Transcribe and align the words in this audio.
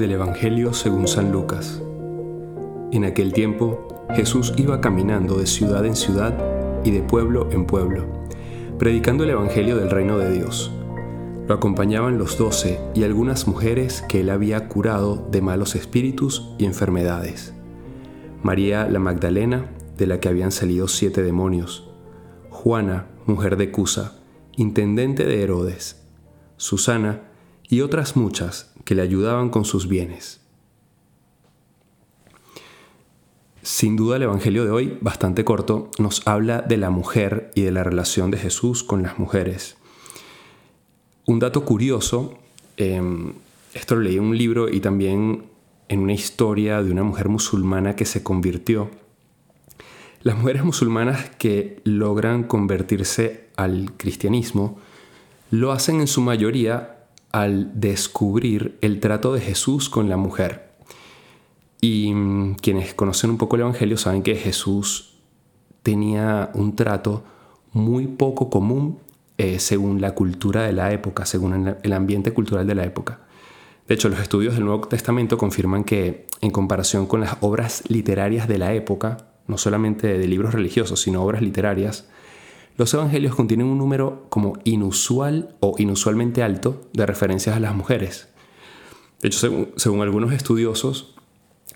Del 0.00 0.12
Evangelio 0.12 0.72
según 0.72 1.06
San 1.06 1.30
Lucas. 1.30 1.82
En 2.90 3.04
aquel 3.04 3.34
tiempo, 3.34 4.06
Jesús 4.14 4.54
iba 4.56 4.80
caminando 4.80 5.36
de 5.36 5.46
ciudad 5.46 5.84
en 5.84 5.94
ciudad 5.94 6.34
y 6.82 6.90
de 6.90 7.02
pueblo 7.02 7.50
en 7.52 7.66
pueblo, 7.66 8.06
predicando 8.78 9.24
el 9.24 9.30
Evangelio 9.30 9.76
del 9.76 9.90
reino 9.90 10.16
de 10.16 10.32
Dios. 10.32 10.72
Lo 11.46 11.54
acompañaban 11.54 12.16
los 12.16 12.38
doce 12.38 12.80
y 12.94 13.02
algunas 13.02 13.46
mujeres 13.46 14.02
que 14.08 14.20
él 14.20 14.30
había 14.30 14.68
curado 14.68 15.28
de 15.30 15.42
malos 15.42 15.74
espíritus 15.74 16.48
y 16.56 16.64
enfermedades. 16.64 17.52
María 18.42 18.88
la 18.88 19.00
Magdalena, 19.00 19.70
de 19.98 20.06
la 20.06 20.18
que 20.18 20.30
habían 20.30 20.50
salido 20.50 20.88
siete 20.88 21.22
demonios. 21.22 21.90
Juana, 22.48 23.08
mujer 23.26 23.58
de 23.58 23.70
Cusa, 23.70 24.14
intendente 24.56 25.26
de 25.26 25.42
Herodes. 25.42 26.06
Susana, 26.56 27.24
y 27.68 27.82
otras 27.82 28.16
muchas 28.16 28.69
que 28.84 28.94
le 28.94 29.02
ayudaban 29.02 29.50
con 29.50 29.64
sus 29.64 29.88
bienes. 29.88 30.40
Sin 33.62 33.96
duda 33.96 34.16
el 34.16 34.22
Evangelio 34.22 34.64
de 34.64 34.70
hoy, 34.70 34.98
bastante 35.00 35.44
corto, 35.44 35.90
nos 35.98 36.26
habla 36.26 36.62
de 36.62 36.78
la 36.78 36.90
mujer 36.90 37.50
y 37.54 37.62
de 37.62 37.70
la 37.70 37.84
relación 37.84 38.30
de 38.30 38.38
Jesús 38.38 38.82
con 38.82 39.02
las 39.02 39.18
mujeres. 39.18 39.76
Un 41.26 41.38
dato 41.38 41.64
curioso, 41.64 42.38
em, 42.76 43.34
esto 43.74 43.96
lo 43.96 44.00
leí 44.00 44.16
en 44.16 44.24
un 44.24 44.38
libro 44.38 44.68
y 44.68 44.80
también 44.80 45.44
en 45.88 46.00
una 46.00 46.14
historia 46.14 46.82
de 46.82 46.90
una 46.90 47.02
mujer 47.02 47.28
musulmana 47.28 47.96
que 47.96 48.06
se 48.06 48.22
convirtió. 48.22 48.90
Las 50.22 50.36
mujeres 50.38 50.64
musulmanas 50.64 51.30
que 51.38 51.80
logran 51.84 52.44
convertirse 52.44 53.48
al 53.56 53.92
cristianismo 53.96 54.78
lo 55.50 55.72
hacen 55.72 56.00
en 56.00 56.06
su 56.06 56.20
mayoría 56.20 56.99
al 57.32 57.80
descubrir 57.80 58.78
el 58.80 59.00
trato 59.00 59.32
de 59.32 59.40
Jesús 59.40 59.88
con 59.88 60.08
la 60.08 60.16
mujer. 60.16 60.70
Y 61.80 62.12
mm, 62.12 62.56
quienes 62.56 62.94
conocen 62.94 63.30
un 63.30 63.38
poco 63.38 63.56
el 63.56 63.62
Evangelio 63.62 63.96
saben 63.96 64.22
que 64.22 64.36
Jesús 64.36 65.18
tenía 65.82 66.50
un 66.54 66.76
trato 66.76 67.24
muy 67.72 68.06
poco 68.06 68.50
común 68.50 68.98
eh, 69.38 69.58
según 69.58 70.00
la 70.00 70.14
cultura 70.14 70.64
de 70.64 70.72
la 70.72 70.92
época, 70.92 71.24
según 71.24 71.76
el 71.82 71.92
ambiente 71.92 72.32
cultural 72.32 72.66
de 72.66 72.74
la 72.74 72.84
época. 72.84 73.20
De 73.88 73.94
hecho, 73.94 74.08
los 74.08 74.20
estudios 74.20 74.54
del 74.54 74.66
Nuevo 74.66 74.86
Testamento 74.86 75.38
confirman 75.38 75.82
que 75.82 76.26
en 76.40 76.50
comparación 76.50 77.06
con 77.06 77.20
las 77.20 77.38
obras 77.40 77.82
literarias 77.88 78.46
de 78.46 78.58
la 78.58 78.74
época, 78.74 79.32
no 79.46 79.58
solamente 79.58 80.18
de 80.18 80.28
libros 80.28 80.54
religiosos, 80.54 81.00
sino 81.00 81.24
obras 81.24 81.42
literarias, 81.42 82.08
los 82.80 82.94
evangelios 82.94 83.34
contienen 83.34 83.66
un 83.66 83.76
número 83.76 84.24
como 84.30 84.54
inusual 84.64 85.54
o 85.60 85.74
inusualmente 85.76 86.42
alto 86.42 86.88
de 86.94 87.04
referencias 87.04 87.54
a 87.54 87.60
las 87.60 87.74
mujeres. 87.74 88.28
De 89.20 89.28
hecho, 89.28 89.68
según, 89.76 90.00
algunos 90.00 90.32
estudiosos, 90.32 91.14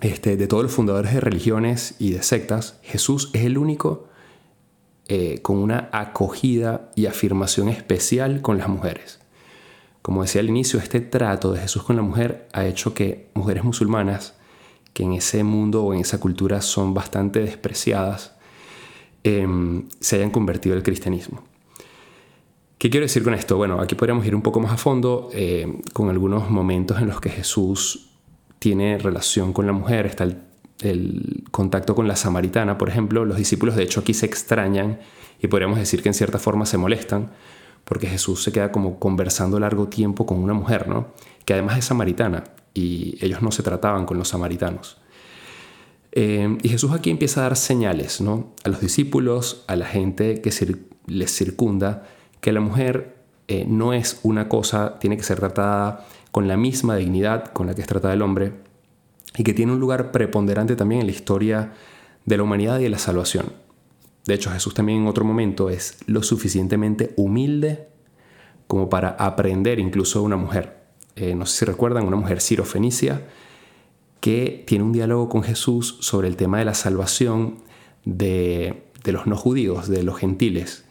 este, 0.01 0.35
de 0.35 0.47
todos 0.47 0.63
los 0.63 0.71
fundadores 0.71 1.13
de 1.13 1.19
religiones 1.19 1.93
y 1.99 2.09
de 2.09 2.23
sectas, 2.23 2.79
Jesús 2.81 3.29
es 3.33 3.45
el 3.45 3.59
único 3.59 4.07
eh, 5.07 5.43
con 5.43 5.57
una 5.57 5.89
acogida 5.91 6.89
y 6.95 7.05
afirmación 7.05 7.69
especial 7.69 8.41
con 8.41 8.57
las 8.57 8.67
mujeres. 8.67 9.19
Como 10.01 10.23
decía 10.23 10.41
al 10.41 10.49
inicio, 10.49 10.79
este 10.79 11.01
trato 11.01 11.51
de 11.51 11.59
Jesús 11.59 11.83
con 11.83 11.97
la 11.97 12.01
mujer 12.01 12.47
ha 12.51 12.65
hecho 12.65 12.95
que 12.95 13.29
mujeres 13.35 13.63
musulmanas, 13.63 14.33
que 14.93 15.03
en 15.03 15.13
ese 15.13 15.43
mundo 15.43 15.83
o 15.83 15.93
en 15.93 15.99
esa 15.99 16.19
cultura 16.19 16.61
son 16.61 16.95
bastante 16.95 17.41
despreciadas, 17.41 18.34
Em, 19.27 19.89
se 19.99 20.17
hayan 20.17 20.29
convertido 20.29 20.75
al 20.75 20.83
cristianismo. 20.83 21.41
¿Qué 22.77 22.91
quiero 22.91 23.05
decir 23.05 23.23
con 23.23 23.33
esto? 23.33 23.57
Bueno, 23.57 23.81
aquí 23.81 23.95
podríamos 23.95 24.23
ir 24.27 24.35
un 24.35 24.43
poco 24.43 24.59
más 24.59 24.73
a 24.73 24.77
fondo 24.77 25.31
em, 25.33 25.81
con 25.93 26.09
algunos 26.11 26.51
momentos 26.51 27.01
en 27.01 27.07
los 27.07 27.19
que 27.19 27.31
Jesús 27.31 28.11
tiene 28.59 28.99
relación 28.99 29.51
con 29.51 29.65
la 29.65 29.73
mujer, 29.73 30.05
está 30.05 30.25
el, 30.25 30.43
el, 30.81 31.43
contacto 31.49 31.95
con 31.95 32.07
la 32.07 32.15
samaritana, 32.15 32.77
por 32.77 32.87
ejemplo, 32.87 33.25
los 33.25 33.37
discípulos 33.37 33.75
de 33.75 33.81
hecho 33.81 34.01
aquí 34.01 34.13
se 34.13 34.27
extrañan 34.27 34.99
y 35.41 35.47
podríamos 35.47 35.79
decir 35.79 36.03
que 36.03 36.09
en 36.09 36.13
cierta 36.13 36.37
forma 36.37 36.67
se 36.67 36.77
molestan 36.77 37.31
porque 37.83 38.05
Jesús 38.05 38.43
se 38.43 38.51
queda 38.51 38.71
como 38.71 38.99
conversando 38.99 39.59
largo 39.59 39.87
tiempo 39.87 40.27
con 40.27 40.37
una 40.37 40.53
mujer, 40.53 40.87
¿no? 40.87 41.07
Que 41.45 41.53
además 41.53 41.79
es 41.79 41.85
samaritana 41.85 42.43
y 42.75 43.17
ellos 43.25 43.41
no 43.41 43.51
se 43.51 43.63
trataban 43.63 44.05
con 44.05 44.19
los 44.19 44.27
samaritanos. 44.27 44.97
Eh, 46.17 46.57
y 46.63 46.69
Jesús 46.69 46.91
aquí 46.93 47.09
empieza 47.09 47.41
a 47.41 47.43
dar 47.43 47.57
señales 47.57 48.21
¿no? 48.21 48.53
a 48.63 48.69
los 48.69 48.79
discípulos, 48.79 49.65
a 49.67 49.75
la 49.75 49.85
gente 49.85 50.41
que 50.41 50.51
les 51.07 51.35
circunda, 51.35 52.07
que 52.39 52.53
la 52.53 52.61
mujer 52.61 53.17
eh, 53.49 53.65
no 53.67 53.93
es 53.93 54.21
una 54.23 54.47
cosa, 54.47 54.97
tiene 54.97 55.17
que 55.17 55.23
ser 55.23 55.39
tratada 55.39 56.07
con 56.31 56.47
la 56.47 56.55
misma 56.55 56.95
dignidad 56.95 57.51
con 57.51 57.67
la 57.67 57.75
que 57.75 57.81
es 57.81 57.87
tratada 57.87 58.13
el 58.13 58.21
hombre 58.21 58.53
y 59.37 59.43
que 59.43 59.53
tiene 59.53 59.73
un 59.73 59.79
lugar 59.79 60.11
preponderante 60.11 60.77
también 60.77 61.01
en 61.01 61.07
la 61.07 61.13
historia 61.13 61.73
de 62.25 62.37
la 62.37 62.43
humanidad 62.43 62.79
y 62.79 62.83
de 62.83 62.89
la 62.89 62.97
salvación. 62.97 63.51
De 64.25 64.33
hecho, 64.33 64.49
Jesús 64.51 64.73
también 64.73 65.01
en 65.01 65.07
otro 65.07 65.25
momento 65.25 65.69
es 65.69 65.97
lo 66.07 66.23
suficientemente 66.23 67.13
humilde 67.17 67.89
como 68.67 68.89
para 68.89 69.09
aprender 69.09 69.79
incluso 69.79 70.19
de 70.19 70.25
una 70.25 70.37
mujer. 70.37 70.77
Eh, 71.15 71.35
no 71.35 71.45
sé 71.45 71.59
si 71.59 71.65
recuerdan, 71.65 72.07
una 72.07 72.17
mujer 72.17 72.41
sirofenicia 72.41 73.21
que 74.25 74.63
tiene 74.65 74.83
un 74.83 74.91
diálogo 74.91 75.29
con 75.29 75.43
Jesús 75.43 75.97
sobre 75.99 76.27
el 76.27 76.35
tema 76.35 76.57
de 76.57 76.65
la 76.65 76.73
salvación 76.73 77.59
de, 78.05 78.85
los 79.05 79.27
no 79.27 79.37
judíos, 79.37 79.87
de 79.87 80.01
los 80.01 80.17
gentiles. 80.17 80.83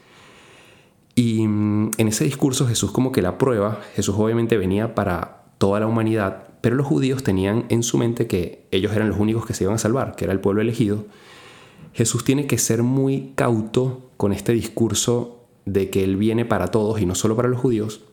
Y 1.16 1.44
mm, 1.44 1.90
en 1.98 2.06
ese 2.06 2.22
discurso 2.22 2.68
Jesús 2.68 2.92
como 2.92 3.10
que 3.10 3.22
la 3.22 3.36
prueba, 3.36 3.80
Jesús 3.96 4.14
obviamente 4.16 4.56
venía 4.56 4.94
para 4.94 5.46
toda 5.58 5.80
la 5.80 5.88
humanidad, 5.88 6.46
pero 6.60 6.76
los 6.76 6.86
judíos 6.86 7.24
tenían 7.24 7.64
en 7.70 7.82
su 7.82 7.98
mente 7.98 8.28
que 8.28 8.68
ellos 8.70 8.92
eran 8.92 9.08
los 9.08 9.18
únicos 9.18 9.44
que 9.46 9.52
se 9.52 9.64
iban 9.64 9.74
a 9.74 9.78
salvar, 9.78 10.14
que 10.14 10.26
era 10.26 10.32
el 10.32 10.38
pueblo 10.38 10.62
elegido. 10.62 11.04
Jesús 11.92 12.22
tiene 12.22 12.46
que 12.46 12.56
ser 12.56 12.84
muy 12.84 13.32
cauto 13.34 14.12
con 14.16 14.32
este 14.32 14.52
discurso 14.52 15.44
de 15.64 15.90
que 15.90 16.04
Él 16.04 16.16
viene 16.16 16.44
para 16.44 16.68
todos 16.68 17.00
y 17.00 17.06
no 17.06 17.16
solo 17.16 17.34
para 17.34 17.48
los 17.48 17.60
judíos. 17.60 18.04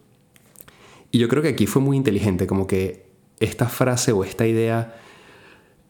Y 1.11 1.19
yo 1.19 1.27
creo 1.27 1.43
que 1.43 1.49
aquí 1.49 1.67
fue 1.67 1.83
muy 1.83 1.95
inteligente, 1.95 2.47
como 2.47 2.65
que 2.65 3.05
esta 3.39 3.69
frase 3.69 4.13
o 4.13 4.23
esta 4.23 4.47
idea 4.47 4.97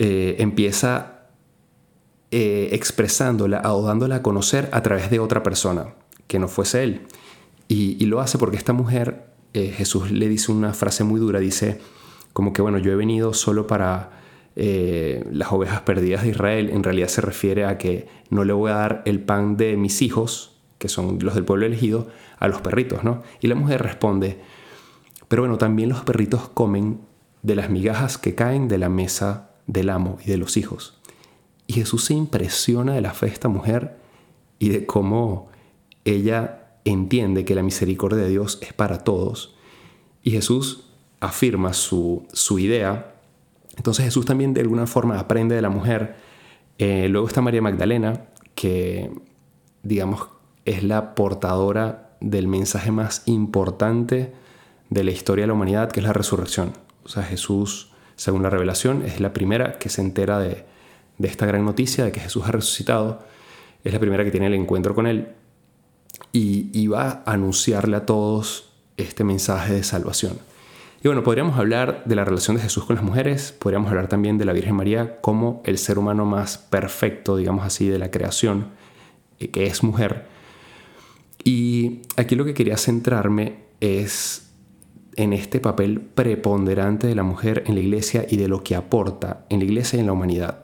eh, 0.03 0.37
empieza 0.39 1.27
eh, 2.31 2.69
expresándola 2.71 3.61
o 3.71 3.85
dándola 3.85 4.15
a 4.15 4.21
conocer 4.23 4.67
a 4.71 4.81
través 4.81 5.11
de 5.11 5.19
otra 5.19 5.43
persona, 5.43 5.93
que 6.25 6.39
no 6.39 6.47
fuese 6.47 6.81
él. 6.81 7.01
Y, 7.67 8.03
lo 8.07 8.19
hace 8.19 8.39
porque 8.39 8.57
esta 8.57 8.73
mujer, 8.73 9.27
eh, 9.53 9.67
Jesús 9.67 10.09
le 10.09 10.27
dice 10.27 10.51
una 10.51 10.73
frase 10.73 11.03
muy 11.03 11.19
dura, 11.19 11.39
dice 11.39 11.81
como 12.33 12.51
que, 12.51 12.63
bueno, 12.63 12.79
yo 12.79 12.91
he 12.91 12.95
venido 12.95 13.35
solo 13.35 13.67
para 13.67 14.19
las 14.55 15.51
ovejas 15.51 15.81
perdidas 15.81 16.23
de 16.23 16.29
Israel. 16.29 16.71
En 16.71 16.81
realidad 16.81 17.07
se 17.07 17.21
refiere 17.21 17.65
a 17.65 17.77
que 17.77 18.07
no 18.31 18.43
le 18.43 18.53
voy 18.53 18.71
a 18.71 18.75
dar 18.77 19.03
el 19.05 19.19
pan 19.19 19.55
de 19.55 19.77
mis 19.77 20.01
hijos, 20.01 20.57
que 20.79 20.89
son 20.89 21.19
los 21.21 21.35
del 21.35 21.45
pueblo 21.45 21.67
elegido, 21.67 22.07
a 22.39 22.47
los 22.47 22.59
perritos, 22.61 23.03
¿no? 23.03 23.21
Y 23.39 23.47
la 23.47 23.55
mujer 23.55 23.83
responde, 23.83 24.39
pero 25.27 25.43
bueno, 25.43 25.59
también 25.59 25.89
los 25.89 26.01
perritos 26.01 26.49
comen 26.49 27.01
de 27.43 27.55
las 27.55 27.69
migajas 27.69 28.17
que 28.17 28.33
caen 28.33 28.67
de 28.67 28.79
la 28.79 28.89
mesa 28.89 29.50
del 29.71 29.89
amo 29.89 30.17
y 30.23 30.29
de 30.29 30.37
los 30.37 30.57
hijos. 30.57 30.99
Y 31.65 31.73
Jesús 31.73 32.03
se 32.03 32.13
impresiona 32.13 32.93
de 32.93 33.01
la 33.01 33.13
fe 33.13 33.27
de 33.27 33.31
esta 33.31 33.47
mujer 33.47 33.97
y 34.59 34.69
de 34.69 34.85
cómo 34.85 35.49
ella 36.03 36.73
entiende 36.83 37.45
que 37.45 37.55
la 37.55 37.63
misericordia 37.63 38.19
de 38.19 38.29
Dios 38.29 38.59
es 38.61 38.73
para 38.73 38.99
todos. 38.99 39.55
Y 40.23 40.31
Jesús 40.31 40.89
afirma 41.21 41.71
su, 41.71 42.27
idea. 42.59 43.15
Entonces 43.77 44.03
Jesús 44.03 44.25
también 44.25 44.53
de 44.53 44.61
alguna 44.61 44.87
forma 44.87 45.17
aprende 45.17 45.55
de 45.55 45.61
la 45.61 45.69
mujer. 45.69 46.15
Eh, 46.77 47.07
luego 47.09 47.27
está 47.27 47.41
María 47.41 47.61
Magdalena, 47.61 48.25
que 48.53 49.09
digamos 49.83 50.27
es 50.65 50.83
la 50.83 51.15
portadora 51.15 52.17
del 52.19 52.47
mensaje 52.47 52.91
más 52.91 53.23
importante 53.25 54.33
de 54.89 55.03
la 55.03 55.11
historia 55.11 55.43
de 55.43 55.47
la 55.47 55.53
humanidad, 55.53 55.89
que 55.91 56.01
es 56.01 56.05
la 56.05 56.13
resurrección. 56.13 56.73
O 57.03 57.09
sea, 57.09 57.23
Jesús 57.23 57.90
según 58.21 58.43
la 58.43 58.51
revelación, 58.51 59.01
es 59.01 59.19
la 59.19 59.33
primera 59.33 59.79
que 59.79 59.89
se 59.89 59.99
entera 59.99 60.37
de, 60.37 60.63
esta 61.23 61.47
gran 61.47 61.65
noticia 61.65 62.05
de 62.05 62.11
que 62.11 62.19
Jesús 62.19 62.43
ha 62.45 62.51
resucitado, 62.51 63.23
es 63.83 63.91
la 63.91 63.99
primera 63.99 64.23
que 64.23 64.29
tiene 64.29 64.45
el 64.45 64.53
encuentro 64.53 64.93
con 64.93 65.07
Él 65.07 65.29
y, 66.31 66.85
va 66.85 67.23
a 67.25 67.31
anunciarle 67.33 67.97
a 67.97 68.05
todos 68.05 68.73
este 68.95 69.23
mensaje 69.23 69.73
de 69.73 69.81
salvación. 69.81 70.37
Y 71.03 71.07
bueno, 71.07 71.23
podríamos 71.23 71.57
hablar 71.57 72.03
de 72.05 72.15
la 72.15 72.23
relación 72.23 72.57
de 72.57 72.61
Jesús 72.61 72.85
con 72.85 72.95
las 72.95 73.03
mujeres, 73.03 73.55
podríamos 73.57 73.89
hablar 73.89 74.07
también 74.07 74.37
de 74.37 74.45
la 74.45 74.53
Virgen 74.53 74.75
María 74.75 75.19
como 75.21 75.63
el 75.65 75.79
ser 75.79 75.97
humano 75.97 76.23
más 76.23 76.59
perfecto, 76.59 77.37
digamos 77.37 77.65
así, 77.65 77.89
de 77.89 77.97
la 77.97 78.11
creación, 78.11 78.67
eh, 79.39 79.49
que 79.49 79.65
es 79.65 79.81
mujer. 79.81 80.27
Y 81.43 82.01
aquí 82.17 82.35
lo 82.35 82.45
que 82.45 82.53
quería 82.53 82.77
centrarme 82.77 83.63
es 83.79 84.50
en 85.15 85.33
este 85.33 85.59
papel 85.59 85.99
preponderante 86.01 87.07
de 87.07 87.15
la 87.15 87.23
mujer 87.23 87.63
en 87.67 87.75
la 87.75 87.81
iglesia 87.81 88.25
y 88.29 88.37
de 88.37 88.47
lo 88.47 88.63
que 88.63 88.75
aporta 88.75 89.45
en 89.49 89.59
la 89.59 89.65
iglesia 89.65 89.97
y 89.97 89.99
en 90.01 90.07
la 90.07 90.13
humanidad. 90.13 90.63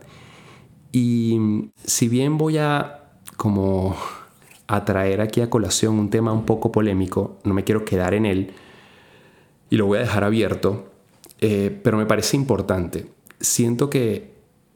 Y 0.92 1.70
si 1.84 2.08
bien 2.08 2.38
voy 2.38 2.58
a 2.58 3.04
como 3.36 3.96
a 4.68 4.84
traer 4.84 5.22
aquí 5.22 5.42
a 5.42 5.50
colación 5.50 6.00
un 6.00 6.10
tema 6.10 6.34
un 6.34 6.46
poco 6.46 6.72
polémico, 6.72 7.38
no 7.44 7.54
me 7.54 7.64
quiero 7.64 7.86
quedar 7.86 8.14
en 8.14 8.26
él 8.26 8.52
y 9.70 9.78
lo 9.78 9.86
voy 9.86 9.98
a 10.00 10.02
dejar 10.02 10.24
abierto. 10.24 10.92
eh, 11.40 11.80
pero 11.84 11.98
me 11.98 12.06
parece 12.06 12.36
importante. 12.36 13.08
Siento 13.40 13.90
que 13.90 14.34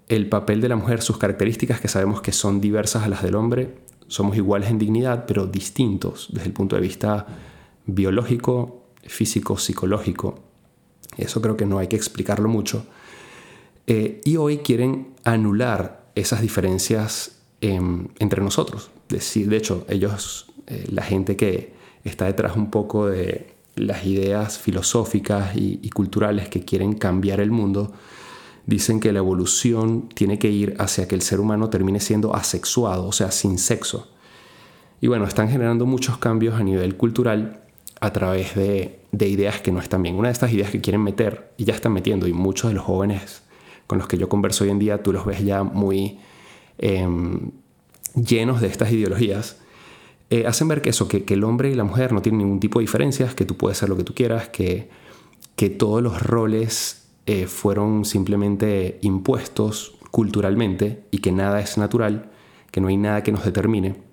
el 0.10 0.30
papel 0.30 0.62
de 0.62 0.70
la 0.70 0.76
mujer, 0.76 1.02
sus 1.02 1.18
características 1.18 1.80
que 1.82 1.88
sabemos 1.88 2.22
que 2.22 2.32
son 2.32 2.62
diversas 2.62 3.04
a 3.04 3.08
las 3.08 3.24
del 3.24 3.36
hombre, 3.36 3.76
somos 4.08 4.36
iguales 4.36 4.70
en 4.70 4.78
dignidad, 4.78 5.26
pero 5.26 5.48
distintos 5.48 6.30
desde 6.32 6.48
el 6.48 6.54
punto 6.54 6.76
de 6.76 6.82
vista 6.82 7.26
biológico, 7.86 8.81
físico, 9.04 9.58
psicológico. 9.58 10.40
Eso 11.18 11.42
creo 11.42 11.58
que 11.58 11.66
no 11.66 11.80
hay 11.80 11.88
que 11.88 11.96
explicarlo 11.96 12.48
mucho. 12.48 12.86
Eh, 13.88 14.22
y 14.24 14.38
hoy 14.38 14.60
quieren 14.60 15.14
anular 15.24 16.12
esas 16.16 16.42
diferencias 16.42 17.40
em, 17.62 18.08
entre 18.20 18.42
nosotros. 18.42 18.92
De 19.10 19.58
hecho, 19.58 19.86
ellos, 19.90 20.48
eh, 20.68 20.86
la 20.92 21.04
gente 21.04 21.36
que 21.36 21.74
está 22.04 22.26
detrás 22.26 22.56
un 22.56 22.72
poco 22.72 23.08
de 23.08 23.54
las 23.76 24.06
ideas 24.06 24.58
filosóficas 24.58 25.52
y 25.56 25.90
culturales 25.92 26.50
que 26.50 26.64
quieren 26.66 26.94
cambiar 26.94 27.40
el 27.40 27.52
mundo, 27.52 27.94
dicen 28.66 29.00
que 29.00 29.12
la 29.12 29.20
evolución 29.20 30.10
tiene 30.10 30.40
que 30.40 30.50
ir 30.50 30.76
hacia 30.80 31.08
que 31.08 31.16
el 31.16 31.22
ser 31.22 31.40
humano 31.40 31.70
termine 31.70 32.00
siendo 32.00 32.36
asexuado, 32.36 33.08
o 33.08 33.12
sea, 33.12 33.32
sin 33.32 33.58
sexo. 33.58 34.10
Y 35.00 35.08
bueno, 35.08 35.26
están 35.26 35.50
generando 35.50 35.86
muchos 35.86 36.18
cambios 36.18 36.56
a 36.56 36.64
nivel 36.64 36.96
cultural 36.96 37.64
a 38.02 38.12
través 38.12 38.56
de, 38.56 39.00
ideas 39.12 39.62
que 39.62 39.72
no 39.72 39.80
están 39.80 40.04
bien. 40.04 40.16
Una 40.16 40.28
de 40.28 40.34
estas 40.34 40.52
ideas 40.52 40.72
que 40.72 40.82
quieren 40.82 41.02
meter, 41.02 41.54
y 41.58 41.66
ya 41.66 41.74
están 41.74 41.94
metiendo, 41.94 42.28
y 42.28 42.34
muchos 42.34 42.72
de 42.72 42.76
los 42.76 42.84
jóvenes 42.84 43.44
con 43.88 44.00
los 44.00 44.08
que 44.08 44.18
yo 44.18 44.28
converso 44.28 44.64
hoy 44.64 44.72
en 44.72 44.80
día, 44.80 45.04
tú 45.04 45.14
los 45.14 45.26
ves 45.26 45.44
ya 45.44 45.64
muy 45.64 46.20
em, 46.78 47.52
llenos 48.16 48.60
de 48.60 48.68
estas 48.68 48.92
ideologías, 48.92 49.58
eh, 50.32 50.48
hacen 50.48 50.68
ver 50.68 50.82
que 50.82 50.90
eso, 50.90 51.08
que, 51.08 51.24
el 51.28 51.44
hombre 51.44 51.70
y 51.70 51.76
la 51.76 51.84
mujer 51.84 52.12
no 52.14 52.22
tienen 52.22 52.40
ningún 52.40 52.60
tipo 52.60 52.80
de 52.80 52.84
diferencias, 52.84 53.36
que 53.36 53.46
tú 53.46 53.56
puedes 53.56 53.78
ser 53.78 53.90
lo 53.90 53.98
que 53.98 54.04
tú 54.04 54.16
quieras, 54.16 54.50
que, 54.50 54.90
que 55.56 55.70
todos 55.70 56.02
los 56.02 56.24
roles 56.24 57.10
eh, 57.28 57.46
fueron 57.46 58.06
simplemente 58.06 58.98
impuestos 59.02 59.96
culturalmente 60.10 61.04
y 61.12 61.20
que 61.20 61.32
nada 61.32 61.60
es 61.60 61.78
natural, 61.78 62.32
que 62.72 62.82
no 62.82 62.88
hay 62.88 62.98
nada 62.98 63.22
que 63.22 63.32
nos 63.32 63.46
determine. 63.46 64.11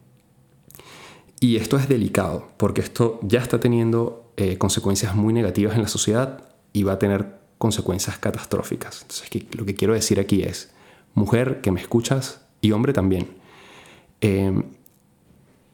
Y 1.40 1.56
esto 1.56 1.76
es 1.76 1.88
delicado, 1.88 2.48
porque 2.56 2.80
esto 2.80 3.20
ya 3.22 3.40
está 3.40 3.60
teniendo 3.60 4.32
eh, 4.36 4.58
consecuencias 4.58 5.14
muy 5.14 5.32
negativas 5.32 5.74
en 5.76 5.82
la 5.82 5.88
sociedad 5.88 6.42
y 6.72 6.82
va 6.82 6.94
a 6.94 6.98
tener 6.98 7.38
consecuencias 7.58 8.18
catastróficas. 8.18 9.02
Entonces, 9.02 9.46
lo 9.56 9.64
que 9.64 9.74
quiero 9.74 9.94
decir 9.94 10.18
aquí 10.18 10.42
es, 10.42 10.70
mujer 11.14 11.60
que 11.60 11.70
me 11.70 11.80
escuchas 11.80 12.40
y 12.60 12.72
hombre 12.72 12.92
también, 12.92 13.28
em, 14.20 14.64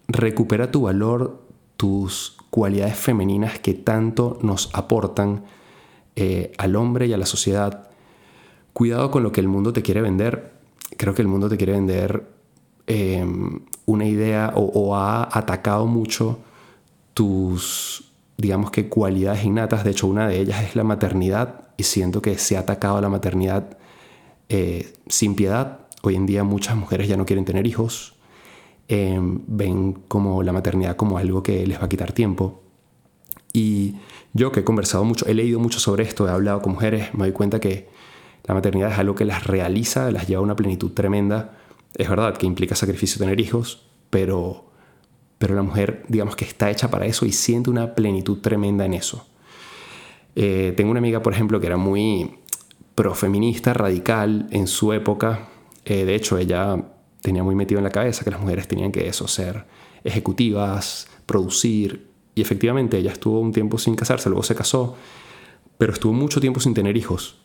recupera 0.09 0.71
tu 0.71 0.83
valor, 0.83 1.43
tus 1.77 2.37
cualidades 2.51 2.97
femeninas 2.97 3.59
que 3.59 3.75
tanto 3.75 4.39
nos 4.43 4.71
aportan 4.75 5.45
eh, 6.17 6.53
al 6.59 6.77
hombre 6.77 7.07
y 7.07 7.13
a 7.13 7.17
la 7.17 7.27
sociedad. 7.27 7.89
Cuidado 8.73 9.11
con 9.11 9.23
lo 9.23 9.33
que 9.33 9.41
el 9.41 9.49
mundo 9.49 9.73
te 9.73 9.83
quiere 9.83 10.01
vender. 10.01 10.53
Creo 10.97 11.15
que 11.15 11.23
el 11.23 11.29
mundo 11.29 11.49
te 11.49 11.57
quiere 11.57 11.73
vender 11.73 12.34
em, 12.87 13.61
una 13.87 14.07
idea 14.07 14.53
o, 14.55 14.97
ha 14.97 15.29
atacado 15.37 15.87
mucho 15.87 16.39
tus, 17.15 18.13
digamos 18.37 18.71
que, 18.71 18.89
cualidades 18.89 19.45
innatas. 19.45 19.85
De 19.85 19.91
hecho, 19.91 20.07
una 20.07 20.29
de 20.29 20.41
ellas 20.41 20.65
es 20.65 20.77
la 20.77 20.85
maternidad 20.85 21.69
y 21.77 21.85
siento 21.85 22.23
que 22.23 22.39
se 22.39 22.57
ha 22.57 22.61
atacado 22.61 22.99
a 22.99 23.01
la 23.01 23.09
maternidad 23.09 23.79
eh, 24.49 24.93
sin 25.09 25.35
piedad. 25.35 25.81
Hoy 26.03 26.17
en 26.17 26.27
día 26.27 26.45
muchas 26.45 26.77
mujeres 26.77 27.09
ya 27.09 27.17
no 27.17 27.27
quieren 27.27 27.45
tener 27.45 27.67
hijos. 27.67 28.15
Em, 28.87 29.41
ven 29.47 29.95
como 30.09 30.43
la 30.43 30.53
maternidad 30.53 30.97
como 30.97 31.17
algo 31.17 31.43
que 31.43 31.67
les 31.67 31.81
va 31.81 31.87
a 31.87 31.89
quitar 31.89 32.13
tiempo. 32.13 32.63
Y 33.53 33.95
yo 34.35 34.53
que 34.53 34.61
he 34.61 34.65
conversado 34.65 35.05
mucho, 35.05 35.27
he 35.27 35.35
leído 35.35 35.59
mucho 35.61 35.79
sobre 35.79 36.03
esto, 36.03 36.29
he 36.29 36.31
hablado 36.31 36.61
con 36.61 36.73
mujeres, 36.73 37.15
me 37.15 37.21
doy 37.21 37.33
cuenta 37.33 37.61
que 37.61 37.89
la 38.45 38.55
maternidad 38.55 38.93
es 38.93 38.99
algo 38.99 39.15
que 39.15 39.25
las 39.25 39.47
realiza, 39.47 40.11
las 40.11 40.27
lleva 40.27 40.41
a 40.41 40.43
una 40.43 40.57
plenitud 40.57 40.93
tremenda. 40.93 41.57
Es 41.95 42.09
verdad 42.09 42.37
que 42.37 42.47
implica 42.47 42.75
sacrificio 42.75 43.19
tener 43.19 43.41
hijos, 43.41 43.87
pero, 44.11 44.71
pero 45.39 45.55
la 45.55 45.63
mujer, 45.63 46.05
digamos 46.09 46.37
que 46.37 46.45
está 46.45 46.71
hecha 46.71 46.91
para 46.91 47.07
eso 47.07 47.27
y 47.27 47.33
siente 47.33 47.71
una 47.71 47.95
plenitud 47.95 48.39
tremenda 48.39 48.85
en 48.85 48.95
eso. 48.95 49.27
Eh, 50.37 50.73
tengo 50.77 50.91
una 50.91 50.99
amiga, 50.99 51.23
por 51.23 51.33
ejemplo, 51.33 51.61
que 51.61 51.67
era 51.67 51.77
muy 51.77 52.39
profeminista, 52.95 53.73
radical 53.73 54.49
en 54.51 54.67
su 54.67 54.93
época. 54.93 55.49
Eh, 55.85 56.05
de 56.05 56.15
hecho, 56.15 56.39
ella 56.39 56.85
tenía 57.23 57.43
muy 57.43 57.55
metido 57.55 57.79
en 57.79 57.85
la 57.85 57.91
cabeza 57.91 58.25
que 58.25 58.31
las 58.31 58.41
mujeres 58.41 58.69
tenían 58.69 58.93
que 58.93 59.07
eso, 59.09 59.29
ser 59.29 59.65
ejecutivas, 60.03 61.09
producir, 61.27 62.09
y 62.35 62.43
efectivamente 62.43 62.99
ella 62.99 63.13
estuvo 63.13 63.41
un 63.41 63.53
tiempo 63.53 63.79
sin 63.79 63.95
casarse, 63.95 64.29
luego 64.29 64.43
se 64.43 64.55
casó, 64.55 64.97
pero 65.79 65.93
estuvo 65.93 66.13
mucho 66.13 66.41
tiempo 66.41 66.61
sin 66.61 66.75
tener 66.75 66.97
hijos. 66.97 67.37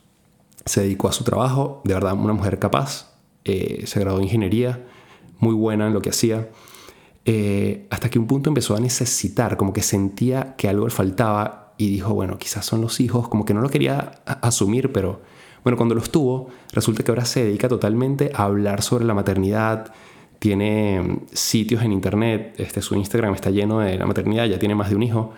Se 0.64 0.82
dedicó 0.82 1.08
a 1.08 1.12
su 1.12 1.24
trabajo, 1.24 1.80
de 1.84 1.94
verdad 1.94 2.12
una 2.14 2.32
mujer 2.32 2.58
capaz, 2.58 3.09
eh, 3.44 3.84
se 3.86 4.00
graduó 4.00 4.18
en 4.18 4.24
ingeniería, 4.24 4.86
muy 5.38 5.54
buena 5.54 5.86
en 5.86 5.94
lo 5.94 6.02
que 6.02 6.10
hacía, 6.10 6.48
eh, 7.24 7.86
hasta 7.90 8.10
que 8.10 8.18
un 8.18 8.26
punto 8.26 8.50
empezó 8.50 8.76
a 8.76 8.80
necesitar, 8.80 9.56
como 9.56 9.72
que 9.72 9.82
sentía 9.82 10.54
que 10.56 10.68
algo 10.68 10.86
le 10.86 10.92
faltaba 10.92 11.74
y 11.78 11.88
dijo, 11.88 12.14
bueno, 12.14 12.38
quizás 12.38 12.66
son 12.66 12.80
los 12.80 13.00
hijos, 13.00 13.28
como 13.28 13.44
que 13.44 13.54
no 13.54 13.60
lo 13.60 13.68
quería 13.68 14.22
asumir, 14.24 14.92
pero 14.92 15.22
bueno, 15.64 15.76
cuando 15.76 15.94
los 15.94 16.10
tuvo, 16.10 16.48
resulta 16.72 17.02
que 17.02 17.10
ahora 17.10 17.24
se 17.24 17.44
dedica 17.44 17.68
totalmente 17.68 18.32
a 18.34 18.44
hablar 18.44 18.82
sobre 18.82 19.04
la 19.04 19.14
maternidad, 19.14 19.92
tiene 20.40 21.00
mm, 21.00 21.26
sitios 21.32 21.82
en 21.82 21.92
internet, 21.92 22.54
este, 22.58 22.82
su 22.82 22.96
Instagram 22.96 23.34
está 23.34 23.50
lleno 23.50 23.78
de 23.80 23.96
la 23.96 24.06
maternidad, 24.06 24.46
ya 24.46 24.58
tiene 24.58 24.74
más 24.74 24.90
de 24.90 24.96
un 24.96 25.02
hijo. 25.02 25.32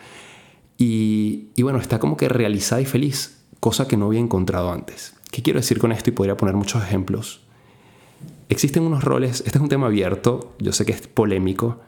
Y, 0.78 1.62
bueno, 1.62 1.78
está 1.78 2.00
como 2.00 2.16
que 2.16 2.28
realizada 2.28 2.81
y 2.81 2.87
feliz, 2.87 3.44
cosa 3.60 3.87
que 3.87 3.96
no 3.96 4.06
había 4.06 4.19
encontrado 4.19 4.72
antes. 4.72 5.14
¿Qué 5.31 5.43
quiero 5.43 5.60
decir 5.60 5.78
con 5.78 5.93
esto? 5.93 6.10
Y 6.10 6.12
podría 6.12 6.37
poner 6.37 6.56
muchos 6.56 6.82
ejemplos. 6.82 7.43
Existen 8.49 8.83
unos 8.83 9.05
roles, 9.05 9.43
este 9.47 9.59
es 9.59 9.62
un 9.62 9.69
tema 9.69 9.87
abierto, 9.87 10.55
yo 10.59 10.73
sé 10.73 10.85
que 10.85 10.93
es 10.93 11.06
polémico, 11.06 11.81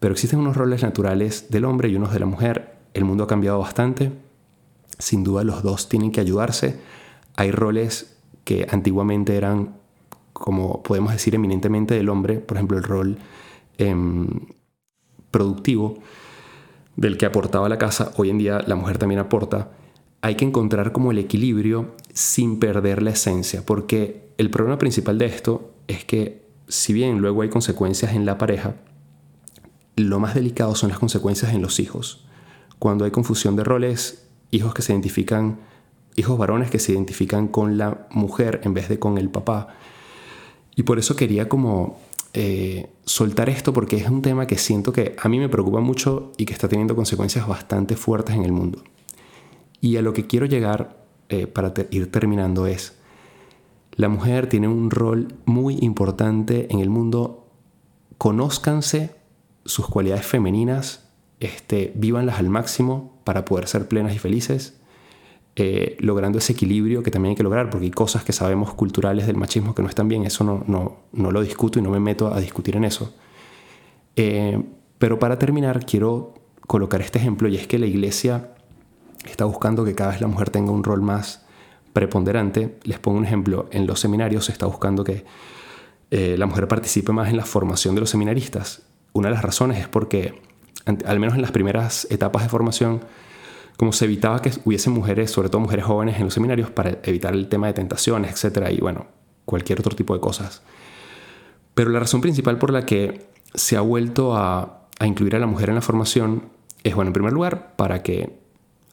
pero 0.00 0.12
existen 0.12 0.38
unos 0.38 0.56
roles 0.56 0.82
naturales 0.82 1.50
del 1.50 1.64
hombre 1.64 1.88
y 1.88 1.96
unos 1.96 2.12
de 2.12 2.20
la 2.20 2.26
mujer. 2.26 2.76
El 2.94 3.04
mundo 3.04 3.24
ha 3.24 3.26
cambiado 3.26 3.58
bastante, 3.58 4.12
sin 4.98 5.24
duda 5.24 5.44
los 5.44 5.62
dos 5.62 5.88
tienen 5.88 6.12
que 6.12 6.20
ayudarse. 6.20 6.80
Hay 7.34 7.50
roles 7.50 8.16
que 8.44 8.66
antiguamente 8.70 9.36
eran 9.36 9.74
como 10.38 10.82
podemos 10.82 11.12
decir, 11.12 11.34
eminentemente 11.34 11.94
del 11.94 12.08
hombre, 12.10 12.40
por 12.40 12.56
ejemplo, 12.56 12.76
el 12.76 12.84
rol 12.84 13.18
em, 13.78 14.28
productivo 15.30 15.98
del 16.94 17.16
que 17.16 17.26
aportaba 17.26 17.68
la 17.68 17.78
casa, 17.78 18.12
hoy 18.16 18.30
en 18.30 18.38
día 18.38 18.60
la 18.66 18.74
mujer 18.74 18.98
también 18.98 19.18
aporta, 19.18 19.70
hay 20.20 20.34
que 20.34 20.44
encontrar 20.44 20.92
como 20.92 21.10
el 21.10 21.18
equilibrio 21.18 21.94
sin 22.12 22.58
perder 22.58 23.02
la 23.02 23.10
esencia, 23.10 23.64
porque 23.64 24.28
el 24.38 24.50
problema 24.50 24.78
principal 24.78 25.18
de 25.18 25.26
esto 25.26 25.72
es 25.88 26.04
que 26.04 26.46
si 26.68 26.92
bien 26.92 27.18
luego 27.18 27.42
hay 27.42 27.48
consecuencias 27.48 28.14
en 28.14 28.26
la 28.26 28.38
pareja, 28.38 28.74
lo 29.96 30.20
más 30.20 30.34
delicado 30.34 30.74
son 30.74 30.90
las 30.90 30.98
consecuencias 30.98 31.54
en 31.54 31.62
los 31.62 31.80
hijos. 31.80 32.26
Cuando 32.78 33.04
hay 33.04 33.10
confusión 33.10 33.56
de 33.56 33.64
roles, 33.64 34.26
hijos 34.50 34.74
que 34.74 34.82
se 34.82 34.92
identifican, 34.92 35.60
hijos 36.16 36.36
varones 36.36 36.70
que 36.70 36.78
se 36.78 36.92
identifican 36.92 37.48
con 37.48 37.78
la 37.78 38.06
mujer 38.10 38.60
en 38.64 38.74
vez 38.74 38.88
de 38.88 38.98
con 38.98 39.18
el 39.18 39.30
papá, 39.30 39.68
y 40.74 40.82
por 40.82 40.98
eso 40.98 41.16
quería 41.16 41.48
como 41.48 41.98
eh, 42.34 42.90
soltar 43.06 43.48
esto 43.48 43.72
porque 43.72 43.96
es 43.96 44.10
un 44.10 44.20
tema 44.20 44.46
que 44.46 44.58
siento 44.58 44.92
que 44.92 45.16
a 45.18 45.28
mí 45.30 45.38
me 45.38 45.48
preocupa 45.48 45.80
mucho 45.80 46.32
y 46.36 46.44
que 46.44 46.52
está 46.52 46.68
teniendo 46.68 46.94
consecuencias 46.94 47.48
bastante 47.48 47.96
fuertes 47.96 48.36
en 48.36 48.44
el 48.44 48.52
mundo. 48.52 48.84
Y 49.80 49.96
a 49.96 50.02
lo 50.02 50.12
que 50.12 50.26
quiero 50.26 50.44
llegar 50.44 51.02
eh, 51.30 51.46
para 51.46 51.72
ir 51.90 52.12
terminando 52.12 52.66
es, 52.66 52.95
la 53.96 54.08
mujer 54.08 54.48
tiene 54.48 54.68
un 54.68 54.90
rol 54.90 55.28
muy 55.44 55.78
importante 55.80 56.68
en 56.70 56.80
el 56.80 56.90
mundo. 56.90 57.48
Conózcanse 58.18 59.16
sus 59.64 59.88
cualidades 59.88 60.26
femeninas, 60.26 61.08
este, 61.40 61.92
vívanlas 61.96 62.38
al 62.38 62.48
máximo 62.48 63.20
para 63.24 63.44
poder 63.44 63.66
ser 63.66 63.88
plenas 63.88 64.14
y 64.14 64.18
felices 64.18 64.78
eh, 65.58 65.96
logrando 66.00 66.36
ese 66.38 66.52
equilibrio 66.52 67.02
que 67.02 67.10
también 67.10 67.30
hay 67.30 67.36
que 67.36 67.42
lograr, 67.42 67.70
porque 67.70 67.86
hay 67.86 67.90
cosas 67.90 68.22
que 68.22 68.34
sabemos 68.34 68.74
culturales 68.74 69.26
del 69.26 69.36
machismo 69.36 69.74
que 69.74 69.80
no 69.80 69.88
están 69.88 70.06
bien, 70.06 70.26
eso 70.26 70.44
no, 70.44 71.30
lo 71.32 71.40
discuto 71.40 71.78
y 71.78 71.82
no 71.82 71.88
me 71.88 71.98
meto 71.98 72.32
a 72.32 72.40
discutir 72.40 72.76
en 72.76 72.84
eso. 72.84 73.14
Eh, 74.16 74.62
pero 74.98 75.18
para 75.18 75.38
terminar, 75.38 75.86
quiero 75.86 76.34
colocar 76.66 77.00
este 77.00 77.18
ejemplo 77.18 77.48
y 77.48 77.56
es 77.56 77.66
que 77.66 77.78
la 77.78 77.86
iglesia 77.86 78.50
está 79.24 79.46
buscando 79.46 79.82
que 79.82 79.94
cada 79.94 80.10
vez 80.10 80.20
la 80.20 80.26
mujer 80.26 80.50
tenga 80.50 80.72
un 80.72 80.84
rol 80.84 81.00
más 81.00 81.45
preponderante. 81.96 82.76
Les 82.82 82.98
pongo 82.98 83.16
un 83.16 83.24
ejemplo, 83.24 83.70
en 83.72 83.86
los 83.86 84.00
seminarios 84.00 84.44
se 84.44 84.52
está 84.52 84.66
buscando 84.66 85.02
que 85.02 85.24
eh, 86.10 86.36
la 86.36 86.44
mujer 86.44 86.68
participe 86.68 87.10
más 87.10 87.30
en 87.30 87.38
la 87.38 87.46
formación 87.46 87.94
de 87.94 88.02
los 88.02 88.10
seminaristas. 88.10 88.82
Una 89.14 89.28
de 89.28 89.34
las 89.34 89.42
razones 89.42 89.78
es 89.78 89.88
porque, 89.88 90.42
al 90.84 91.18
menos 91.18 91.36
en 91.36 91.40
las 91.40 91.52
primeras 91.52 92.06
etapas 92.10 92.42
de 92.42 92.50
formación, 92.50 93.00
como 93.78 93.94
se 93.94 94.04
evitaba 94.04 94.42
que 94.42 94.52
hubiesen 94.66 94.92
mujeres, 94.92 95.30
sobre 95.30 95.48
todo 95.48 95.62
mujeres 95.62 95.86
jóvenes, 95.86 96.18
en 96.18 96.24
los 96.24 96.34
seminarios 96.34 96.68
para 96.68 96.98
evitar 97.02 97.32
el 97.32 97.48
tema 97.48 97.68
de 97.68 97.72
tentaciones, 97.72 98.30
etcétera, 98.30 98.70
y 98.70 98.76
bueno, 98.76 99.06
cualquier 99.46 99.80
otro 99.80 99.96
tipo 99.96 100.12
de 100.12 100.20
cosas. 100.20 100.60
Pero 101.74 101.88
la 101.88 101.98
razón 101.98 102.20
principal 102.20 102.58
por 102.58 102.74
la 102.74 102.84
que 102.84 103.30
se 103.54 103.78
ha 103.78 103.80
vuelto 103.80 104.36
a, 104.36 104.88
incluir 105.02 105.34
a 105.34 105.38
la 105.38 105.46
mujer 105.46 105.70
en 105.70 105.76
la 105.76 105.80
formación 105.80 106.50
es, 106.84 106.94
bueno, 106.94 107.08
en 107.08 107.14
primer 107.14 107.32
lugar, 107.32 107.74
para 107.76 108.02
que 108.02 108.38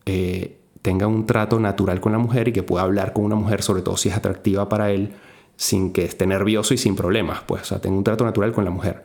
eh, 0.05 0.62
tenga 0.83 1.07
un 1.07 1.25
trato 1.25 1.59
natural 1.59 2.01
con 2.01 2.11
la 2.11 2.19
mujer 2.19 2.49
y 2.49 2.53
que 2.53 2.61
pueda 2.61 2.83
hablar 2.83 3.13
con 3.13 3.23
una 3.23 3.35
mujer, 3.35 3.63
sobre 3.63 3.81
todo 3.81 3.97
si 3.97 4.09
es 4.09 4.15
atractiva 4.15 4.69
para 4.69 4.91
él, 4.91 5.13
sin 5.55 5.93
que 5.93 6.03
esté 6.03 6.27
nervioso 6.27 6.73
y 6.73 6.77
sin 6.77 6.95
problemas, 6.95 7.41
pues, 7.47 7.63
o 7.63 7.65
sea, 7.65 7.79
tenga 7.79 7.97
un 7.97 8.03
trato 8.03 8.25
natural 8.25 8.51
con 8.51 8.65
la 8.65 8.69
mujer. 8.69 9.01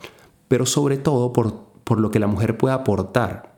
Pero 0.49 0.67
sobre 0.67 0.99
todo 0.99 1.33
por, 1.33 1.55
por 1.85 2.01
lo 2.01 2.11
que 2.11 2.19
la 2.19 2.27
mujer 2.27 2.59
puede 2.59 2.75
aportar. 2.75 3.55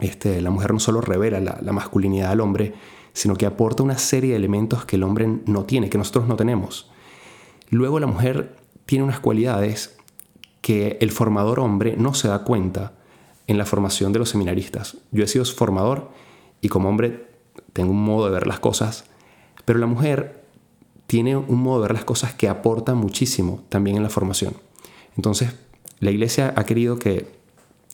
Este, 0.00 0.40
la 0.40 0.50
mujer 0.50 0.72
no 0.72 0.80
solo 0.80 1.00
revela 1.00 1.40
la, 1.40 1.58
la 1.62 1.72
masculinidad 1.72 2.32
al 2.32 2.40
hombre, 2.40 2.74
sino 3.12 3.36
que 3.36 3.46
aporta 3.46 3.84
una 3.84 3.98
serie 3.98 4.30
de 4.30 4.36
elementos 4.36 4.84
que 4.84 4.96
el 4.96 5.04
hombre 5.04 5.28
no 5.46 5.64
tiene, 5.64 5.88
que 5.88 5.98
nosotros 5.98 6.26
no 6.26 6.36
tenemos. 6.36 6.90
Luego 7.68 8.00
la 8.00 8.08
mujer 8.08 8.56
tiene 8.86 9.04
unas 9.04 9.20
cualidades 9.20 9.96
que 10.62 10.98
el 11.00 11.12
formador 11.12 11.60
hombre 11.60 11.94
no 11.96 12.12
se 12.12 12.26
da 12.26 12.42
cuenta 12.42 12.94
en 13.46 13.56
la 13.56 13.66
formación 13.66 14.12
de 14.12 14.18
los 14.18 14.30
seminaristas. 14.30 14.96
Yo 15.12 15.22
he 15.22 15.28
sido 15.28 15.44
formador 15.44 16.10
y 16.60 16.68
como 16.68 16.88
hombre 16.88 17.26
tengo 17.72 17.90
un 17.92 18.02
modo 18.02 18.26
de 18.26 18.32
ver 18.32 18.46
las 18.46 18.60
cosas, 18.60 19.04
pero 19.64 19.78
la 19.78 19.86
mujer 19.86 20.44
tiene 21.06 21.36
un 21.36 21.62
modo 21.62 21.82
de 21.82 21.88
ver 21.88 21.94
las 21.94 22.04
cosas 22.04 22.34
que 22.34 22.48
aporta 22.48 22.94
muchísimo 22.94 23.64
también 23.68 23.96
en 23.96 24.02
la 24.02 24.10
formación. 24.10 24.54
Entonces, 25.16 25.54
la 25.98 26.10
iglesia 26.10 26.54
ha 26.56 26.64
querido 26.64 26.98
que 26.98 27.26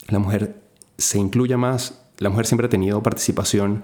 la 0.09 0.19
mujer 0.19 0.61
se 0.99 1.19
incluya 1.19 1.57
más, 1.57 2.03
la 2.19 2.31
mujer 2.31 2.47
siempre 2.47 2.67
ha 2.67 2.71
tenido 2.71 3.03
participación 3.03 3.83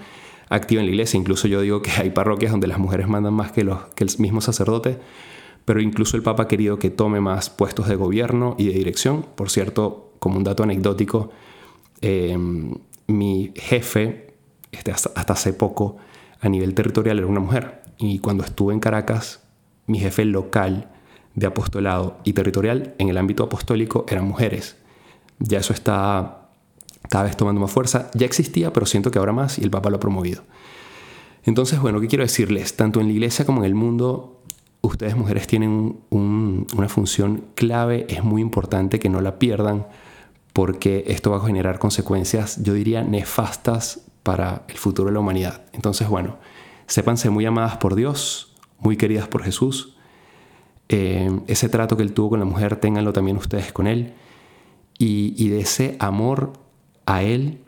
activa 0.49 0.81
en 0.81 0.87
la 0.87 0.93
iglesia, 0.93 1.19
incluso 1.19 1.49
yo 1.49 1.61
digo 1.61 1.83
que 1.83 1.91
hay 1.93 2.11
parroquias 2.11 2.53
donde 2.53 2.67
las 2.67 2.79
mujeres 2.79 3.09
mandan 3.09 3.35
más 3.35 3.53
que, 3.53 3.65
los, 3.65 3.85
que 3.95 4.05
el 4.05 4.11
mismo 4.19 4.41
sacerdote, 4.41 4.99
pero 5.65 5.81
incluso 5.81 6.17
el 6.17 6.23
Papa 6.23 6.45
ha 6.45 6.49
querido 6.49 6.79
que 6.79 6.91
tome 6.91 7.21
más 7.21 7.49
puestos 7.49 7.89
de 7.89 7.97
gobierno 7.97 8.57
y 8.59 8.67
de 8.67 8.75
dirección. 8.75 9.25
Por 9.35 9.49
cierto, 9.49 10.13
como 10.19 10.37
un 10.37 10.45
dato 10.45 10.63
anecdótico, 10.63 11.31
eh, 12.01 12.37
mi 13.07 13.53
jefe 13.55 14.32
este, 14.73 14.91
hasta, 14.91 15.11
hace 15.33 15.53
poco 15.53 15.99
a 16.41 16.49
nivel 16.49 16.75
territorial 16.75 17.19
era 17.19 17.27
una 17.27 17.41
mujer. 17.41 17.83
Y 17.99 18.19
cuando 18.19 18.45
estuve 18.45 18.75
en 18.75 18.81
Caracas, 18.81 19.41
mi 19.87 20.01
jefe 20.01 20.25
local 20.25 20.91
de 21.35 21.47
apostolado 21.47 22.19
y 22.25 22.33
territorial 22.33 22.95
en 22.99 23.09
el 23.09 23.17
ámbito 23.17 23.45
apostólico 23.45 24.05
eran 24.09 24.27
mujeres. 24.27 24.77
Ya 25.39 25.59
eso 25.59 25.73
está 25.73 26.49
cada 27.09 27.25
vez 27.25 27.37
tomando 27.37 27.61
más 27.61 27.71
fuerza. 27.71 28.11
Ya 28.15 28.27
existía, 28.27 28.73
pero 28.73 28.87
siento 28.87 29.11
que 29.11 29.19
ahora 29.19 29.33
más 29.33 29.59
y 29.59 29.63
el 29.63 29.71
Papa 29.71 29.91
lo 29.91 29.97
ha 29.97 30.01
promovido. 30.01 30.43
Entonces, 31.45 31.81
bueno, 31.81 32.01
¿qué 32.01 32.07
quiero 32.07 32.25
decirles? 32.25 32.77
Tanto 32.77 33.01
en 33.01 33.07
la 33.07 33.13
iglesia 33.13 33.45
como 33.45 33.61
en 33.61 33.67
el 33.67 33.75
mundo, 33.75 34.43
ustedes 34.81 35.17
mujeres 35.17 35.47
tienen 35.47 36.01
una 36.11 36.89
función 36.89 37.45
clave, 37.55 38.07
es 38.09 38.23
muy 38.23 38.41
importante 38.41 38.99
que 38.99 39.09
no 39.09 39.21
la 39.21 39.39
pierdan 39.39 39.87
porque 40.53 41.05
esto 41.09 41.31
va 41.31 41.39
a 41.39 41.47
generar 41.47 41.79
consecuencias, 41.79 42.63
yo 42.63 42.75
diría, 42.75 43.03
nefastas 43.03 44.12
para 44.23 44.65
el 44.69 44.77
futuro 44.77 45.09
de 45.09 45.15
la 45.15 45.21
humanidad. 45.21 45.65
Entonces, 45.73 46.09
bueno, 46.09 46.39
sépanse 46.87 47.31
muy 47.31 47.47
amadas 47.47 47.77
por 47.77 47.95
Dios, 47.95 48.55
muy 48.79 48.97
queridas 48.97 49.29
por 49.29 49.43
Jesús. 49.43 49.97
Eh, 50.89 51.31
ese 51.47 51.69
trato 51.69 51.97
que 51.97 52.03
Él 52.03 52.13
tuvo 52.13 52.31
con 52.31 52.39
la 52.39 52.45
mujer, 52.45 52.77
ténganlo 52.77 53.13
también 53.13 53.37
ustedes 53.37 53.73
con 53.73 53.87
Él. 53.87 54.15
Y, 54.99 55.49
de 55.49 55.61
ese 55.61 55.97
amor 55.99 56.53
a 57.07 57.25
Él 57.25 57.59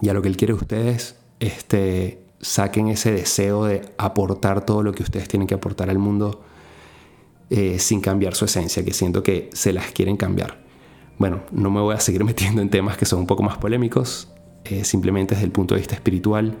y 0.00 0.08
a 0.08 0.14
lo 0.14 0.22
que 0.22 0.28
Él 0.28 0.36
quiere 0.36 0.52
ustedes, 0.52 1.18
este, 1.40 2.24
saquen 2.40 2.86
ese 2.86 3.10
deseo 3.10 3.64
de 3.64 3.82
aportar 3.98 4.64
todo 4.64 4.84
lo 4.84 4.92
que 4.92 5.02
ustedes 5.02 5.26
tienen 5.26 5.48
que 5.48 5.54
aportar 5.54 5.90
al 5.90 5.98
mundo 5.98 6.44
eh, 7.50 7.80
sin 7.80 8.00
cambiar 8.00 8.36
su 8.36 8.44
esencia, 8.44 8.84
que 8.84 8.92
siento 8.92 9.24
que 9.24 9.50
se 9.52 9.72
las 9.72 9.90
quieren 9.90 10.16
cambiar. 10.16 10.62
Bueno, 11.18 11.42
no 11.50 11.70
me 11.70 11.80
voy 11.80 11.94
a 11.94 12.00
seguir 12.00 12.22
metiendo 12.24 12.62
en 12.62 12.70
temas 12.70 12.96
que 12.96 13.04
son 13.04 13.20
un 13.20 13.26
poco 13.26 13.42
más 13.42 13.58
polémicos. 13.58 14.33
Eh, 14.64 14.84
simplemente 14.84 15.34
desde 15.34 15.44
el 15.44 15.52
punto 15.52 15.74
de 15.74 15.80
vista 15.80 15.94
espiritual, 15.94 16.56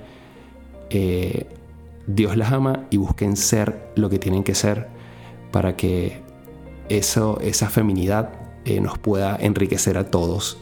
eh, 0.90 1.46
Dios 2.06 2.36
las 2.36 2.52
ama 2.52 2.84
y 2.90 2.98
busquen 2.98 3.36
ser 3.36 3.90
lo 3.96 4.10
que 4.10 4.18
tienen 4.18 4.44
que 4.44 4.54
ser 4.54 4.88
para 5.50 5.74
que 5.74 6.20
eso, 6.90 7.40
esa 7.40 7.70
feminidad 7.70 8.30
eh, 8.66 8.80
nos 8.80 8.98
pueda 8.98 9.36
enriquecer 9.36 9.96
a 9.96 10.10
todos 10.10 10.58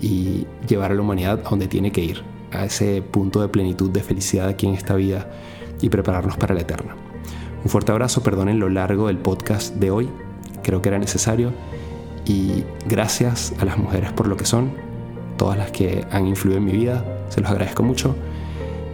y 0.00 0.46
llevar 0.68 0.92
a 0.92 0.94
la 0.94 1.00
humanidad 1.02 1.40
a 1.44 1.50
donde 1.50 1.66
tiene 1.66 1.90
que 1.90 2.02
ir, 2.02 2.22
a 2.52 2.64
ese 2.64 3.02
punto 3.02 3.40
de 3.40 3.48
plenitud, 3.48 3.90
de 3.90 4.02
felicidad 4.02 4.46
aquí 4.46 4.66
en 4.66 4.74
esta 4.74 4.94
vida 4.94 5.28
y 5.80 5.88
prepararnos 5.88 6.36
para 6.36 6.54
la 6.54 6.60
eterna. 6.60 6.94
Un 7.64 7.70
fuerte 7.70 7.90
abrazo, 7.90 8.22
perdonen 8.22 8.60
lo 8.60 8.68
largo 8.68 9.08
del 9.08 9.18
podcast 9.18 9.74
de 9.74 9.90
hoy, 9.90 10.08
creo 10.62 10.82
que 10.82 10.90
era 10.90 10.98
necesario 10.98 11.52
y 12.24 12.62
gracias 12.86 13.54
a 13.58 13.64
las 13.64 13.76
mujeres 13.76 14.12
por 14.12 14.28
lo 14.28 14.36
que 14.36 14.44
son 14.44 14.85
todas 15.36 15.58
las 15.58 15.70
que 15.70 16.04
han 16.10 16.26
influido 16.26 16.58
en 16.58 16.64
mi 16.64 16.72
vida. 16.72 17.04
Se 17.28 17.40
los 17.40 17.50
agradezco 17.50 17.82
mucho 17.82 18.16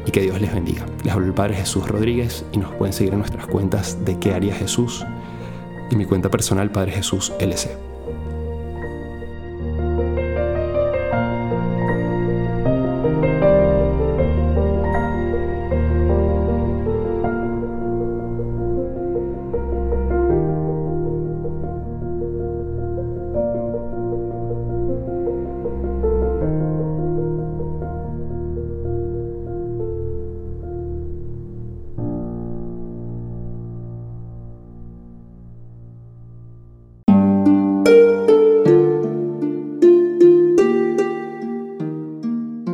y 0.07 0.11
que 0.11 0.23
Dios 0.23 0.41
les 0.41 0.53
bendiga. 0.53 0.85
Les 1.05 1.13
hablo 1.13 1.27
el 1.27 1.35
Padre 1.35 1.55
Jesús 1.55 1.87
Rodríguez 1.89 2.45
y 2.53 2.59
nos 2.59 2.73
pueden 2.75 2.93
seguir 2.93 3.13
en 3.13 3.21
nuestras 3.21 3.47
cuentas 3.47 4.05
de 4.05 4.19
qué 4.19 4.35
haría 4.35 4.55
Jesús 4.55 5.05
y 5.91 5.97
mi 5.97 6.07
cuenta 6.07 6.31
personal 6.31 6.71
Padre 6.71 6.93
Jesús 6.93 7.33
LC. 7.39 7.92